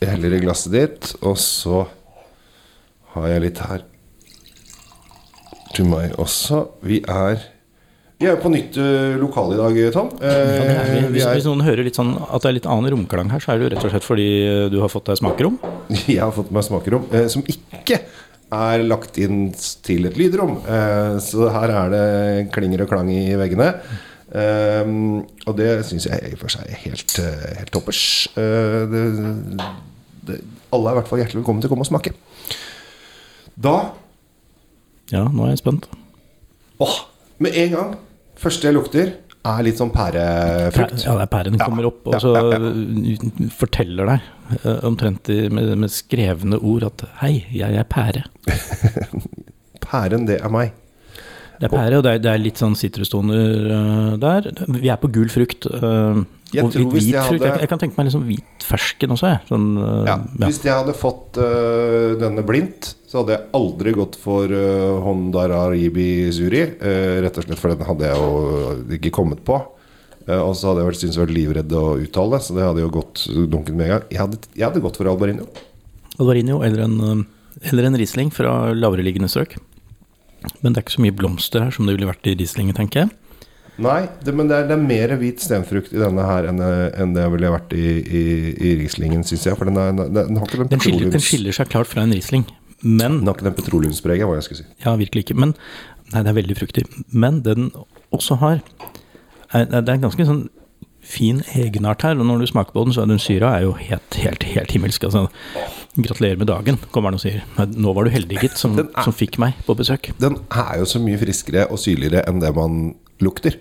Jeg 0.01 0.09
heller 0.09 0.33
i 0.37 0.39
glasset 0.39 0.71
ditt, 0.71 1.15
og 1.23 1.37
så 1.37 1.87
har 3.13 3.27
jeg 3.27 3.41
litt 3.41 3.57
her 3.57 3.81
til 5.73 5.85
meg 5.85 6.13
også. 6.17 6.67
Vi 6.83 7.01
er 7.07 7.41
Vi 8.17 8.25
er 8.25 8.33
jo 8.33 8.39
på 8.41 8.49
nytt 8.49 8.77
øh, 8.81 9.15
lokal 9.21 9.51
i 9.53 9.57
dag, 9.59 9.75
Tom. 9.93 10.07
Eh, 10.17 10.27
Ja, 10.27 10.77
er 10.81 10.87
vi. 10.89 11.01
vi 11.05 11.09
Hvis, 11.19 11.25
hvis 11.37 11.45
noen 11.45 11.61
hører 11.61 11.85
litt 11.85 11.97
sånn 11.99 12.15
at 12.17 12.41
det 12.41 12.49
er 12.49 12.55
litt 12.57 12.65
annen 12.65 12.89
romklang 12.95 13.29
her, 13.29 13.43
så 13.43 13.51
er 13.53 13.59
det 13.59 13.67
jo 13.67 13.73
rett 13.75 13.85
og 13.85 13.91
slett 13.93 14.07
fordi 14.07 14.25
eh, 14.41 14.63
du 14.73 14.79
har 14.81 14.89
fått 14.89 15.11
deg 15.11 15.19
smakerom. 15.19 15.59
jeg 16.07 16.17
har 16.23 16.33
fått 16.33 16.49
meg 16.55 16.65
smakerom 16.65 17.05
eh, 17.13 17.27
som 17.29 17.43
ikke 17.45 17.99
er 18.57 18.83
lagt 18.87 19.19
inn 19.21 19.51
til 19.85 20.07
et 20.09 20.17
lydrom. 20.17 20.55
Eh, 20.65 21.17
så 21.21 21.49
her 21.53 21.73
er 21.83 21.93
det 21.93 22.05
klinger 22.55 22.85
og 22.87 22.89
klang 22.89 23.11
i 23.13 23.35
veggene. 23.37 23.69
Eh, 24.33 24.89
og 25.45 25.53
det 25.59 25.69
syns 25.87 26.09
jeg 26.09 26.31
i 26.31 26.33
og 26.33 26.41
for 26.41 26.55
seg 26.55 26.73
er 26.73 26.81
helt, 26.87 27.19
eh, 27.21 27.45
helt 27.59 27.73
toppers. 27.75 28.01
Eh, 28.33 28.79
det, 28.95 29.03
det, 30.31 30.39
alle 30.73 30.89
er 30.89 30.97
i 30.97 31.01
hvert 31.03 31.13
fall 31.13 31.21
hjertelig 31.21 31.43
velkommen 31.43 31.61
til 31.61 31.69
å 31.69 31.75
komme 31.75 31.85
og 31.85 31.91
smake. 31.91 32.15
Da 33.53 33.77
Ja, 35.13 35.27
nå 35.29 35.45
er 35.45 35.53
jeg 35.53 35.61
spent. 35.61 35.85
Åh, 36.81 36.97
med 37.45 37.53
en 37.61 37.73
gang 37.77 37.95
Første 38.37 38.69
jeg 38.69 38.77
lukter 38.77 39.13
er 39.47 39.61
litt 39.63 39.79
sånn 39.79 39.91
pærefrukt. 39.93 41.03
Ja, 41.05 41.13
det 41.17 41.27
er 41.27 41.31
pæren 41.31 41.59
kommer 41.61 41.87
opp 41.89 42.09
og 42.09 42.17
ja, 42.17 42.21
så 42.21 42.33
ja, 42.35 43.19
forteller 43.55 44.09
deg 44.11 44.57
eh, 44.59 44.81
omtrent 44.87 45.31
med, 45.53 45.71
med 45.79 45.93
skrevne 45.93 46.59
ord 46.59 46.87
at 46.89 47.05
'hei, 47.21 47.45
jeg 47.55 47.79
er 47.79 47.87
pære'. 47.87 48.25
Pæren, 49.87 50.27
det 50.27 50.41
er 50.43 50.51
meg 50.51 50.75
Det 51.57 51.65
er 51.65 51.73
pære, 51.73 51.97
og 51.97 52.03
det 52.05 52.11
er, 52.13 52.19
det 52.21 52.29
er 52.31 52.41
litt 52.41 52.59
sånn 52.61 52.75
sitrustoner 52.77 53.69
uh, 53.71 54.11
der. 54.21 54.49
Vi 54.77 54.89
er 54.93 54.99
på 55.01 55.09
gul 55.13 55.29
frukt. 55.33 55.65
Uh, 55.71 56.21
og 56.61 56.69
tror 56.71 56.83
litt 56.83 56.91
hvit 56.93 57.07
jeg 57.15 57.23
frukt. 57.25 57.41
hadde- 57.41 57.47
Jeg, 57.49 57.61
jeg 57.65 57.69
kan 57.71 57.81
tenke 57.81 57.97
meg 57.97 58.11
sånn 58.13 58.27
hvit 58.27 58.65
fersken 58.67 59.13
også, 59.15 59.31
jeg. 59.33 59.39
Sånn, 59.49 59.65
uh, 59.81 60.03
ja, 60.05 60.15
ja. 60.37 60.45
Hvis 60.45 60.59
jeg 60.63 60.73
hadde 60.75 60.93
fått 60.97 61.39
denne 62.21 62.43
blindt 62.45 62.91
Så 63.07 63.21
hadde 63.21 63.35
jeg 63.37 63.47
aldri 63.57 63.93
gått 63.95 64.15
for 64.19 64.51
uh, 64.51 64.99
Honda 65.05 65.47
Raribi 65.51 66.27
Zuri 66.35 66.61
Rett 67.23 67.37
og 67.39 67.45
slett 67.47 67.61
for 67.61 67.73
den 67.73 67.85
hadde 67.87 68.09
jeg 68.09 68.19
jo 68.19 68.97
ikke 68.99 69.11
kommet 69.15 69.43
på 69.47 69.55
Og 69.57 70.53
så 70.59 70.71
hadde 70.71 70.83
jeg 70.83 70.89
vært, 70.91 70.99
syntes 71.01 71.17
jeg 71.19 71.23
vært 71.25 71.35
livredd 71.37 71.75
å 71.79 71.85
uttale 72.03 72.39
Så 72.43 72.55
det 72.57 72.65
hadde 72.67 72.83
jo 72.83 72.91
gått 72.95 73.23
dunken 73.51 73.79
med 73.79 73.87
en 73.87 73.93
gang 73.95 74.07
Jeg 74.11 74.21
hadde, 74.23 74.41
jeg 74.53 74.67
hadde 74.67 74.83
gått 74.83 74.99
for 74.99 75.11
Albarino 75.11 75.47
Albarino 76.17 76.59
eller 76.65 76.83
en, 76.87 77.25
eller 77.71 77.87
en 77.91 77.97
Riesling 77.99 78.31
fra 78.33 78.73
lavereliggende 78.73 79.29
strøk. 79.31 79.57
Men 80.61 80.73
det 80.73 80.79
er 80.81 80.85
ikke 80.85 80.97
så 80.97 81.05
mye 81.05 81.15
blomster 81.15 81.65
her 81.65 81.73
som 81.73 81.87
det 81.87 81.97
ville 81.97 82.09
vært 82.09 82.29
i 82.29 82.35
Rieslingen, 82.37 82.75
tenker 82.77 83.05
jeg. 83.05 83.13
Nei, 83.77 84.07
det, 84.25 84.33
men 84.33 84.47
det 84.49 84.55
er, 84.57 84.69
det 84.69 84.73
er 84.73 84.85
mer 84.89 85.11
hvit 85.21 85.41
stenfrukt 85.43 85.91
i 85.93 85.99
denne 86.01 86.23
her 86.25 86.47
enn, 86.49 86.61
øh, 86.65 86.87
enn 86.97 87.11
det 87.13 87.27
ville 87.29 87.51
vært 87.53 87.75
i, 87.77 87.89
i, 88.01 88.21
i 88.57 88.71
Rieslingen, 88.79 89.21
synes 89.27 89.45
jeg 89.45 89.59
For 89.59 89.69
den, 89.69 89.77
er, 89.77 89.91
den, 89.93 90.15
den 90.17 90.39
har 90.39 90.47
ikke 90.49 90.63
den 90.63 90.71
Den 90.73 90.81
skiller, 90.81 91.11
den 91.13 91.23
skiller 91.23 91.57
seg 91.59 91.69
klart 91.69 91.89
fra 91.91 92.05
en 92.05 92.15
Riesling. 92.15 92.47
Men 92.81 93.19
Den 93.19 93.29
har 93.29 93.37
ikke 93.37 93.49
den 93.51 93.57
petroleumspreget, 93.57 94.25
hva 94.25 94.39
jeg 94.39 94.47
skulle 94.47 94.63
si. 94.63 94.69
Ja, 94.85 94.95
virkelig 94.97 95.27
ikke. 95.27 95.37
Men 95.37 95.53
Nei, 96.07 96.21
det 96.23 96.31
er 96.31 96.37
veldig 96.37 96.55
fruktig. 96.55 96.85
Men 97.11 97.41
det 97.45 97.57
den 97.59 97.71
også 98.15 98.37
har 98.41 98.61
er, 99.53 99.65
Det 99.65 99.83
er 99.83 99.97
en 99.97 100.07
ganske 100.07 100.25
sånn 100.25 100.47
fin 101.07 101.39
egenart 101.55 102.03
her, 102.03 102.17
og 102.19 102.25
når 102.27 102.41
du 102.43 102.49
smaker 102.49 102.75
på 102.75 102.83
den, 102.83 102.93
så 102.95 103.05
er 103.05 103.11
den 103.11 103.21
syra 103.21 103.53
er 103.55 103.63
jo 103.63 103.75
helt, 103.79 104.17
helt, 104.19 104.43
helt 104.43 104.73
himmelsk. 104.75 105.05
Altså, 105.07 105.27
gratulerer 106.05 106.37
med 106.37 106.47
dagen, 106.47 106.77
kommer 106.91 107.09
han 107.09 107.17
og 107.17 107.21
sier. 107.23 107.41
Nå 107.57 107.93
var 107.95 108.05
du 108.05 108.11
heldig, 108.13 108.37
gitt, 108.41 108.57
som, 108.59 108.77
er- 108.79 109.03
som 109.03 109.13
fikk 109.15 109.37
meg 109.41 109.53
på 109.65 109.75
besøk. 109.79 110.11
Den 110.21 110.37
er 110.51 110.77
jo 110.81 110.85
så 110.85 110.99
mye 111.01 111.17
friskere 111.21 111.65
og 111.71 111.79
syrligere 111.81 112.23
enn 112.29 112.39
det 112.43 112.53
man 112.55 112.95
lukter. 113.23 113.57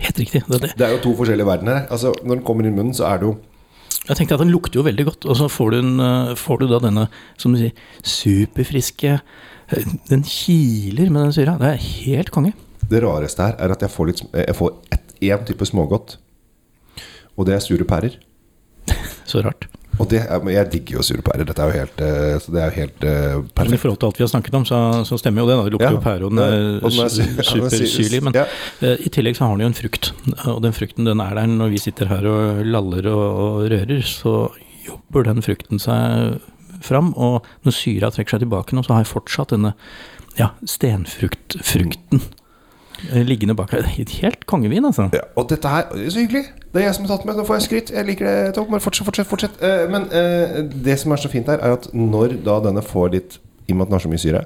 Helt 0.00 0.18
riktig. 0.18 0.42
Det, 0.48 0.56
er 0.56 0.66
det. 0.66 0.72
Det 0.78 0.86
er 0.86 0.92
jo 0.96 1.02
to 1.04 1.14
forskjellige 1.18 1.46
verdener 1.46 1.80
her. 1.82 1.86
Altså, 1.92 2.14
når 2.24 2.38
den 2.40 2.44
kommer 2.46 2.64
inn 2.64 2.72
i 2.72 2.76
munnen, 2.76 2.94
så 2.96 3.04
er 3.10 3.18
det 3.20 3.26
jo 3.28 3.36
Jeg 4.08 4.16
tenkte 4.16 4.34
at 4.38 4.40
den 4.40 4.50
lukter 4.54 4.78
jo 4.80 4.84
veldig 4.86 5.04
godt, 5.10 5.26
og 5.28 5.36
så 5.36 5.48
får 5.52 5.70
du, 5.74 5.78
en, 5.82 6.00
eh, 6.00 6.34
får 6.40 6.58
du 6.62 6.66
da 6.70 6.78
denne, 6.80 7.08
som 7.36 7.52
du 7.52 7.58
sier, 7.60 7.72
superfriske 8.02 9.12
eh, 9.18 9.90
Den 10.08 10.22
kiler 10.24 11.10
med 11.12 11.26
den 11.26 11.32
syra. 11.36 11.58
Det 11.60 11.68
er 11.74 11.84
helt 12.06 12.30
konge. 12.34 12.54
Det 12.90 13.02
rareste 13.04 13.44
her 13.44 13.58
er 13.60 13.74
at 13.74 13.82
jeg 13.84 13.92
får, 13.92 14.06
litt, 14.10 14.22
jeg 14.34 14.56
får 14.56 14.72
ett- 14.96 15.14
én 15.20 15.44
type 15.46 15.66
smågodt. 15.68 16.16
Og 17.36 17.46
det 17.46 17.54
er 17.54 17.60
sure 17.60 17.84
pærer. 17.84 18.16
Så 19.30 19.42
rart. 19.44 19.66
Det 20.10 20.20
er, 20.22 20.48
jeg 20.54 20.70
digger 20.72 20.98
jo 20.98 21.04
sure 21.06 21.24
pærer. 21.26 21.46
Dette 21.48 21.62
er 21.62 21.70
jo 21.70 21.76
helt, 21.78 22.02
eh, 22.06 22.36
så 22.42 22.54
det 22.54 22.62
er 22.62 22.70
jo 22.70 22.76
helt 22.80 22.98
perfekt 23.00 23.70
Men 23.70 23.78
i 23.78 23.82
forhold 23.82 24.00
til 24.00 24.10
alt 24.10 24.20
vi 24.20 24.24
har 24.26 24.32
snakket 24.32 24.58
om, 24.60 24.66
så, 24.68 24.80
så 25.08 25.18
stemmer 25.20 25.44
jo 25.44 25.48
det. 25.50 25.56
da. 25.58 25.66
Det 25.66 25.74
lukter 25.76 25.96
jo 25.96 26.02
pære, 26.04 26.26
og 26.26 26.34
den 26.34 26.42
er, 26.44 26.56
er 26.80 27.04
er 27.06 27.50
supersyrlig. 27.50 28.22
Men 28.26 28.40
eh, 28.40 29.04
i 29.06 29.12
tillegg 29.12 29.38
så 29.38 29.46
har 29.46 29.56
den 29.56 29.66
jo 29.66 29.72
en 29.72 29.78
frukt. 29.80 30.12
Og 30.46 30.62
den 30.66 30.76
frukten 30.76 31.08
den 31.08 31.22
er 31.24 31.36
der 31.38 31.50
når 31.50 31.74
vi 31.74 31.82
sitter 31.82 32.10
her 32.10 32.26
og 32.30 32.64
laller 32.66 33.10
og, 33.12 33.26
og 33.44 33.70
rører. 33.72 34.02
Så 34.06 34.34
jobber 34.86 35.28
den 35.28 35.44
frukten 35.46 35.82
seg 35.82 36.40
fram. 36.84 37.12
Og 37.16 37.46
når 37.66 37.76
syra 37.76 38.10
trekker 38.14 38.36
seg 38.36 38.46
tilbake 38.46 38.76
nå, 38.76 38.84
så 38.86 38.96
har 38.96 39.04
jeg 39.04 39.12
fortsatt 39.12 39.54
denne 39.54 39.74
ja, 40.38 40.52
stenfruktfrukten 40.68 42.22
eh, 42.22 42.36
liggende 43.26 43.54
bak 43.58 43.72
her. 43.74 43.86
Helt 44.20 44.46
kongevin, 44.50 44.84
altså. 44.84 45.08
Ja, 45.14 45.24
og 45.36 45.48
dette 45.50 45.68
her 45.68 45.88
det 45.92 46.06
er 46.06 46.14
Så 46.14 46.24
hyggelig! 46.24 46.44
Det 46.70 46.82
er 46.82 46.86
jeg 46.86 46.94
som 46.94 47.06
har 47.06 47.16
tatt 47.16 47.26
med. 47.26 47.38
Nå 47.40 47.44
får 47.48 47.58
jeg 47.58 47.66
skryt. 47.66 47.92
Jeg 47.96 48.06
liker 48.06 48.26
det, 48.28 48.54
Tom. 48.54 48.68
Bare 48.70 48.82
fortsett, 48.84 49.06
fortsett. 49.08 49.26
fortsett. 49.30 49.56
Eh, 49.64 49.84
men 49.90 50.06
eh, 50.14 50.60
det 50.70 50.98
som 51.02 51.12
er 51.12 51.22
så 51.22 51.30
fint 51.32 51.48
her, 51.50 51.58
er 51.58 51.74
at 51.78 51.88
når 51.96 52.36
da 52.46 52.60
denne 52.68 52.82
får 52.86 53.12
litt 53.16 53.38
I 53.66 53.72
og 53.74 53.80
med 53.80 53.86
at 53.86 53.90
den 53.90 53.98
har 53.98 54.04
så 54.04 54.10
mye 54.12 54.22
syre, 54.22 54.44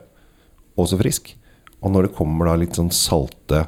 og 0.80 0.88
så 0.90 0.98
frisk, 1.00 1.34
og 1.84 1.92
når 1.92 2.08
det 2.08 2.14
kommer 2.16 2.48
da 2.48 2.56
litt 2.58 2.76
sånn 2.78 2.90
salte 2.94 3.66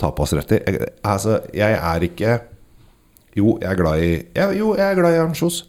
tapasretter 0.00 0.62
jeg, 0.64 0.90
Altså, 1.04 1.40
jeg 1.56 1.76
er 1.76 2.04
ikke 2.06 2.38
Jo, 3.36 3.58
jeg 3.60 3.68
er 3.70 3.78
glad 3.78 4.00
i 4.04 4.10
jeg, 4.36 4.56
Jo, 4.58 4.74
jeg 4.78 4.86
er 4.86 4.98
glad 4.98 5.16
i 5.16 5.22
ansjos. 5.24 5.62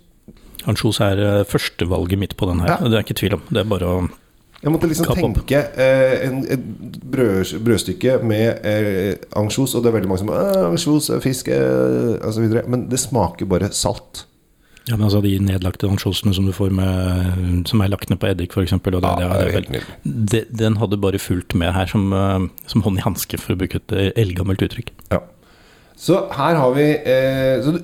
Ansjos 0.70 1.00
er 1.02 1.22
eh, 1.26 1.44
førstevalget 1.50 2.20
mitt 2.22 2.36
på 2.38 2.48
den 2.50 2.62
her. 2.62 2.76
Ja. 2.76 2.90
Det 2.92 3.00
er 3.00 3.06
ikke 3.06 3.18
tvil 3.18 3.40
om. 3.40 3.46
Det 3.50 3.64
er 3.64 3.72
bare 3.72 3.88
å 3.90 4.02
Jeg 4.62 4.70
måtte 4.70 4.88
liksom 4.90 5.08
Kapp 5.10 5.18
tenke 5.18 5.60
eh, 5.82 6.28
en, 6.28 6.42
et 6.54 6.98
brød, 7.12 7.56
brødstykke 7.66 8.20
med 8.30 8.68
eh, 8.68 9.16
ansjos, 9.40 9.74
og 9.74 9.82
det 9.82 9.90
er 9.90 9.96
veldig 9.96 10.12
mange 10.12 10.22
som 10.22 10.30
«Åh, 10.36 10.68
Ansjos, 10.68 11.10
eh, 11.10 11.22
fisk 11.24 11.50
eh, 11.50 12.20
osv. 12.28 12.46
Men 12.70 12.86
det 12.92 13.02
smaker 13.02 13.50
bare 13.50 13.72
salt. 13.74 14.28
Ja, 14.90 14.96
men 14.98 15.06
altså 15.06 15.22
De 15.22 15.36
nedlagte 15.42 15.90
ansjosene 15.90 16.34
som 16.34 16.48
du 16.48 16.54
får 16.56 16.72
med 16.74 17.68
Som 17.70 17.84
er 17.86 17.92
lagt 17.92 18.10
ned 18.10 18.18
på 18.22 18.32
eddik, 18.32 18.56
f.eks. 18.58 18.74
Ja, 18.74 18.80
det 18.82 19.84
det. 20.02 20.42
Den 20.58 20.80
hadde 20.82 20.98
bare 20.98 21.20
fulgt 21.22 21.54
med 21.58 21.74
her 21.76 21.90
som, 21.90 22.10
eh, 22.14 22.48
som 22.70 22.86
hånd 22.86 22.98
i 23.02 23.06
hanske, 23.06 23.38
for 23.42 23.54
å 23.56 23.62
bruke 23.62 23.82
et 23.82 23.94
eh, 23.98 24.10
eldgammelt 24.20 24.62
uttrykk. 24.66 24.90
Ja. 25.14 25.22
Så 26.02 26.18
her 26.34 26.58
har 26.58 26.74
vi 26.74 26.88
eh, 26.98 27.62
så, 27.62 27.76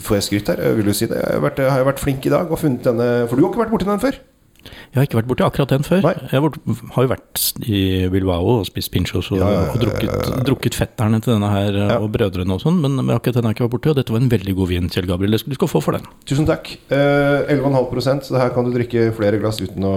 Får 0.00 0.16
jeg 0.16 0.24
skryt 0.28 0.48
her? 0.52 0.62
Vil 0.78 0.88
du 0.88 0.94
si 0.96 1.08
det? 1.08 1.18
Jeg 1.20 1.36
har, 1.36 1.44
vært, 1.44 1.60
har 1.60 1.82
jeg 1.82 1.88
vært 1.90 2.00
flink 2.04 2.28
i 2.28 2.32
dag 2.32 2.48
og 2.48 2.60
funnet 2.60 2.84
denne 2.86 3.08
For 3.28 3.36
du 3.36 3.44
har 3.44 3.52
ikke 3.52 3.64
vært 3.66 3.74
borti 3.74 3.88
den 3.88 4.04
før? 4.04 4.20
Jeg 4.68 4.96
har 4.98 5.06
ikke 5.06 5.18
vært 5.20 5.28
borti 5.30 5.44
akkurat 5.46 5.70
den 5.72 5.84
før. 5.86 6.02
Nei. 6.04 6.12
Jeg 6.32 6.42
har, 6.42 7.04
jo 7.04 7.10
vært 7.12 7.42
i 7.64 7.80
Bilbao 8.12 8.54
og 8.58 8.66
spist 8.68 8.90
pinchos 8.92 9.30
og, 9.32 9.38
Ja, 9.40 9.48
ja, 9.52 9.60
ja, 9.64 9.72
og 9.72 9.82
drukket, 9.82 10.32
drukket 10.48 10.76
fetterne 10.76 11.20
til 11.24 11.34
denne 11.36 11.50
her 11.52 11.78
Ja. 11.78 11.98
og 12.02 12.10
brødrene 12.12 12.56
og 12.56 12.60
sånn, 12.64 12.80
men, 12.82 12.98
akkurat 13.14 13.38
den 13.38 13.46
har 13.46 13.54
jeg 13.54 13.58
ikke 13.58 13.66
vært 13.68 13.74
borti, 13.76 13.92
og 13.92 13.98
dette 14.00 14.14
var 14.14 14.20
en 14.24 14.32
veldig 14.32 14.54
god 14.58 14.68
vin, 14.72 14.88
Kjell 14.92 15.08
Gabriel. 15.08 15.38
Du 15.38 15.54
skal 15.56 15.70
få 15.70 15.82
for 15.84 15.96
den. 15.96 16.08
Tusen 16.28 16.48
takk. 16.48 16.72
Eh, 16.90 17.54
11,5 17.54 18.24
så 18.28 18.40
her 18.40 18.50
kan 18.54 18.66
du 18.66 18.74
drikke 18.74 19.08
flere 19.16 19.38
glass 19.40 19.60
uten 19.62 19.84
å 19.86 19.94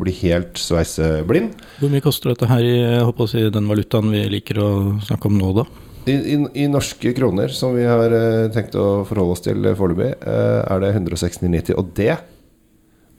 bli 0.00 0.12
helt 0.24 0.58
sveiseblind. 0.60 1.54
Hvor 1.80 1.92
mye 1.92 2.04
koster 2.04 2.34
dette 2.34 2.50
her 2.50 2.64
i 2.66 2.74
jeg 2.80 3.06
håper 3.06 3.30
si, 3.30 3.46
den 3.52 3.68
valutaen 3.70 4.10
vi 4.12 4.24
liker 4.32 4.58
å 4.60 4.70
snakke 5.06 5.30
om 5.30 5.38
nå, 5.38 5.52
da? 5.62 5.64
I, 6.08 6.14
i, 6.16 6.36
I 6.64 6.66
norske 6.70 7.12
kroner, 7.16 7.52
som 7.52 7.74
vi 7.76 7.84
har 7.84 8.10
eh, 8.16 8.48
tenkt 8.54 8.74
å 8.80 9.04
forholde 9.08 9.34
oss 9.36 9.44
til 9.44 9.64
eh, 9.68 9.76
foreløpig, 9.76 10.14
eh, 10.24 10.60
er 10.64 10.80
det 10.82 10.94
169,90. 10.96 11.74
Og 11.76 11.90
det, 11.98 12.14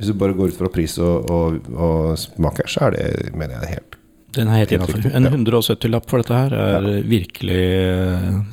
hvis 0.02 0.10
du 0.10 0.18
bare 0.18 0.34
går 0.38 0.50
ut 0.52 0.58
fra 0.58 0.70
pris 0.74 0.98
og, 0.98 1.30
og, 1.30 1.72
og 1.78 2.18
smaker, 2.18 2.70
så 2.72 2.88
er 2.90 2.98
det, 2.98 3.08
mener 3.38 3.60
jeg, 3.62 3.78
helt 3.78 3.98
Den 4.36 4.50
er 4.50 4.62
helt 4.64 4.72
innafor. 4.74 5.06
En 5.14 5.28
170-lapp 5.30 6.10
for 6.10 6.24
dette 6.24 6.38
her 6.44 6.54
er 6.58 6.86
virkelig 7.06 7.64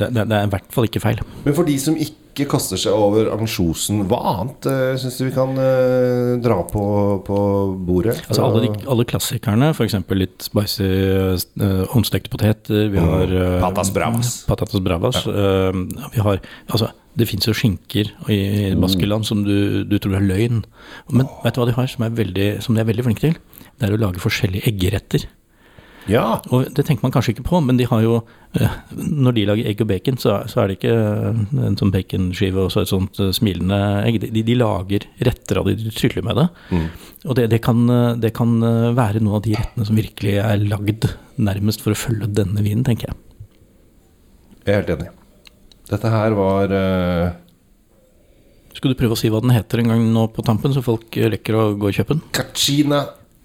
det, 0.00 0.09
det, 0.12 0.25
er 0.28 0.49
i 0.49 0.50
hvert 0.52 0.73
fall 0.75 0.88
ikke 0.88 1.02
feil. 1.05 1.23
Men 1.45 1.55
for 1.57 1.69
de 1.69 1.76
som 1.81 1.97
ikke 1.97 2.47
kaster 2.50 2.78
seg 2.78 2.95
over 2.95 3.31
ansjosen, 3.35 4.05
hva 4.11 4.19
annet 4.33 4.69
uh, 4.71 4.93
syns 5.00 5.17
du 5.19 5.25
vi 5.26 5.33
kan 5.35 5.57
eh, 5.59 6.37
dra 6.45 6.61
på, 6.71 6.85
på 7.26 7.38
bordet? 7.88 8.14
Altså 8.28 8.45
alle, 8.47 8.61
de, 8.67 8.85
alle 8.90 9.07
klassikerne, 9.11 9.73
f.eks. 9.75 9.97
litt 10.14 10.47
spicy 10.47 10.87
uh, 10.87 11.83
håndstekte 11.95 12.31
poteter. 12.35 12.93
Vi 12.95 13.02
har 13.02 13.26
uh, 13.33 13.49
Mm. 13.59 13.64
Patas 13.64 13.90
bravas. 13.95 14.37
Patatas 14.47 14.85
bravas. 14.87 15.25
eh, 15.26 15.83
vi 16.14 16.23
har 16.28 16.38
Altså, 16.69 16.93
det 17.19 17.29
fins 17.31 17.49
jo 17.49 17.57
skinker 17.57 18.13
i, 18.31 18.39
Mm. 18.69 18.83
Baskeland 18.83 19.27
som 19.27 19.43
du, 19.47 19.85
du 19.89 19.97
tror 19.99 20.19
er 20.19 20.27
løgn. 20.29 20.63
Men 21.11 21.27
vet 21.45 21.57
du 21.57 21.61
hva 21.63 21.67
de 21.69 21.77
har 21.77 21.91
som, 21.91 22.05
er 22.07 22.15
veldig, 22.15 22.49
som 22.65 22.77
de 22.77 22.83
er 22.83 22.89
veldig 22.89 23.05
flinke 23.07 23.27
til? 23.27 23.37
Det 23.79 23.89
er 23.89 23.95
å 23.95 24.01
lage 24.01 24.23
forskjellige 24.23 24.71
eggeretter. 24.71 25.27
Ja. 26.09 26.39
Og 26.55 26.71
det 26.73 26.87
tenker 26.89 27.05
man 27.05 27.13
kanskje 27.13 27.35
ikke 27.35 27.45
på, 27.45 27.59
men 27.61 27.77
de 27.77 27.85
har 27.85 28.01
jo 28.01 28.15
eh, 28.57 28.77
Når 28.97 29.35
de 29.37 29.43
lager 29.51 29.67
egg 29.69 29.83
og 29.85 29.91
bacon, 29.91 30.17
så, 30.17 30.39
så 30.49 30.63
er 30.63 30.71
det 30.71 30.79
ikke 30.79 30.95
eh, 30.95 31.43
en 31.69 31.77
sånn 31.77 31.93
baconskive 31.93 32.65
og 32.65 32.73
så 32.73 32.81
et 32.85 32.93
sånt 32.93 33.21
eh, 33.21 33.33
smilende 33.37 33.81
egg. 34.07 34.21
De, 34.25 34.45
de 34.47 34.57
lager 34.57 35.05
retter 35.29 35.61
av 35.61 35.69
det, 35.69 35.77
de 35.83 35.93
tryller 35.93 36.25
med 36.25 36.41
det. 36.41 36.49
Mm. 36.73 36.89
Og 37.29 37.37
det, 37.37 37.49
det, 37.53 37.61
kan, 37.67 37.85
det 38.23 38.33
kan 38.37 38.57
være 38.97 39.21
noen 39.21 39.41
av 39.41 39.45
de 39.45 39.57
rettene 39.59 39.89
som 39.89 39.99
virkelig 39.99 40.39
er 40.41 40.65
lagd 40.65 41.11
nærmest 41.37 41.85
for 41.85 41.93
å 41.93 41.99
følge 41.99 42.31
denne 42.41 42.65
vinen, 42.65 42.87
tenker 42.89 43.11
jeg. 43.11 43.21
Jeg 44.65 44.73
er 44.75 44.81
helt 44.83 44.95
enig. 44.97 45.18
Dette 45.88 46.11
her 46.12 46.35
var 46.37 46.73
uh... 46.75 47.37
Skal 48.76 48.92
du 48.92 48.99
prøve 48.99 49.16
å 49.16 49.18
si 49.18 49.30
hva 49.33 49.40
den 49.42 49.54
heter 49.54 49.80
en 49.83 49.90
gang 49.90 50.02
nå 50.14 50.26
på 50.35 50.45
tampen, 50.47 50.75
så 50.75 50.85
folk 50.85 51.16
eh, 51.18 51.30
rekker 51.33 51.57
å 51.57 51.62
gå 51.80 51.88
og 51.88 51.97
kjøpe 51.97 52.14
den? 52.14 52.26
Kachina 52.37 53.00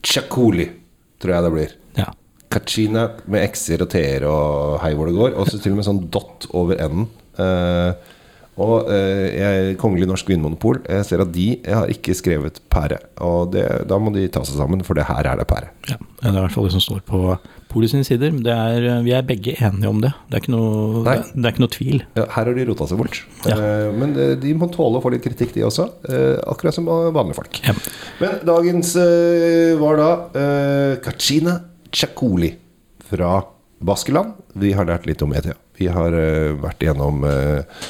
Chakuli, 0.06 0.68
tror 1.24 1.34
jeg 1.34 1.46
det 1.46 1.52
blir. 1.56 1.72
Ja. 1.98 2.10
Kachina 2.54 3.08
med 3.32 3.48
x-er 3.48 3.86
og 3.86 3.90
t-er 3.90 4.28
og 4.30 4.76
hei 4.84 4.92
hvor 4.98 5.10
det 5.10 5.16
går. 5.18 5.38
Og 5.40 5.50
så 5.50 5.58
til 5.58 5.74
og 5.74 5.80
med 5.80 5.88
sånn 5.88 6.04
dot 6.14 6.46
over 6.54 6.84
n-en. 6.84 7.08
Eh, 7.42 8.12
og 8.62 8.86
uh, 8.86 9.28
jeg, 9.34 9.78
Kongelig 9.82 10.06
norsk 10.06 10.28
vinmonopol, 10.30 10.84
jeg 10.86 11.08
ser 11.08 11.24
at 11.24 11.32
de 11.34 11.48
jeg 11.56 11.74
har 11.74 11.90
ikke 11.90 12.14
skrevet 12.14 12.60
pære. 12.70 13.00
Og 13.26 13.50
det, 13.56 13.64
da 13.90 13.98
må 13.98 14.14
de 14.14 14.28
ta 14.30 14.44
seg 14.46 14.60
sammen, 14.60 14.84
for 14.86 15.00
det 15.00 15.08
her 15.10 15.32
er 15.32 15.42
det 15.42 15.48
pære. 15.50 15.72
ja. 15.90 15.98
Det 15.98 16.30
er 16.30 16.38
i 16.38 16.44
hvert 16.44 16.54
fall 16.54 16.70
det 16.70 16.76
som 16.76 16.84
står 16.84 17.02
på 17.08 17.24
Polet 17.74 17.92
sine 17.92 18.06
sider. 18.06 18.36
Det 18.46 18.54
er, 18.54 18.88
eh, 18.92 19.02
vi 19.06 19.16
er 19.18 19.26
begge 19.26 19.56
enige 19.58 19.90
om 19.90 20.02
det. 20.04 20.14
Det 20.30 20.38
er 20.38 20.44
ikke 20.44 20.54
noe, 20.54 21.04
det 21.06 21.16
er, 21.16 21.24
det 21.34 21.48
er 21.48 21.56
ikke 21.56 21.64
noe 21.66 21.74
tvil. 21.74 22.04
Ja, 22.20 22.28
her 22.36 22.50
har 22.50 22.54
de 22.54 22.68
rota 22.70 22.88
seg 22.90 23.02
bort. 23.02 23.20
Ja. 23.50 23.58
Eh, 23.58 23.90
men 23.98 24.14
eh, 24.14 24.36
de 24.40 24.54
må 24.60 24.70
tåle 24.74 25.02
å 25.02 25.04
få 25.04 25.14
litt 25.16 25.26
kritikk, 25.26 25.56
de 25.58 25.66
også. 25.66 25.90
Akkurat 26.54 26.78
som 26.78 26.88
vanlige 26.88 27.40
folk. 27.42 27.60
Ja. 27.66 27.76
Men 28.22 28.38
dagens 28.46 28.94
var 29.82 29.98
da 30.00 30.10
uh, 30.36 30.94
Kachina 31.04 31.58
Chakuli 31.94 32.54
fra 33.10 33.42
Baskeland. 33.84 34.38
Vi 34.54 34.72
har 34.78 34.88
lært 34.88 35.08
litt 35.10 35.22
om 35.26 35.34
ETA. 35.36 35.58
Vi 35.78 35.90
har 35.92 36.14
vært 36.62 36.84
igjennom 36.86 37.24
eh, 37.28 37.82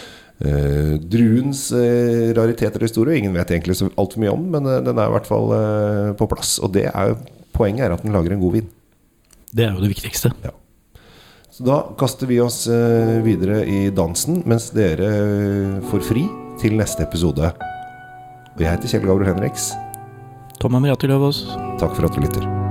eh, 0.43 0.93
druens 0.99 1.67
eh, 1.75 2.31
rariteter 2.35 2.81
og 2.81 2.87
historie. 2.87 3.19
Ingen 3.19 3.35
vet 3.35 3.51
egentlig 3.53 3.77
så 3.79 3.89
altfor 3.99 4.23
mye 4.23 4.33
om 4.33 4.47
men 4.55 4.69
eh, 4.69 4.81
den 4.85 4.97
er 4.97 5.11
i 5.11 5.15
hvert 5.17 5.29
fall 5.29 5.51
på 6.19 6.29
plass. 6.31 6.57
Og 6.63 6.73
det 6.75 6.87
er 6.91 7.11
jo, 7.11 7.19
poenget 7.55 7.87
er 7.87 7.95
at 7.97 8.05
den 8.05 8.15
lager 8.15 8.35
en 8.35 8.43
god 8.43 8.57
vin. 8.59 8.71
Det 9.53 9.67
er 9.67 9.75
jo 9.75 9.83
det 9.83 9.93
viktigste. 9.93 10.33
Ja. 10.43 10.53
Så 11.53 11.65
da 11.67 11.75
kaster 11.99 12.29
vi 12.29 12.39
oss 12.41 12.63
eh, 12.65 13.19
videre 13.25 13.61
i 13.69 13.91
dansen, 13.93 14.41
mens 14.49 14.71
dere 14.73 15.11
eh, 15.19 15.77
får 15.91 16.07
fri 16.09 16.25
til 16.61 16.79
neste 16.79 17.05
episode. 17.05 17.53
Og 18.53 18.65
jeg 18.65 18.73
heter 18.73 18.95
Kjell 18.95 19.05
Gabriel 19.05 19.35
Henriks. 19.35 19.69
Tom 20.61 20.81
Amriati 20.81 21.09
Løvaas. 21.09 21.45
Takk 21.81 21.93
for 21.93 22.09
at 22.09 22.17
du 22.17 22.25
lytter. 22.25 22.62